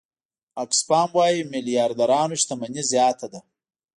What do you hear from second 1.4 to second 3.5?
میلیاردرانو شتمني زیاته ده.